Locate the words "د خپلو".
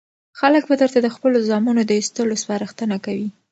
1.01-1.37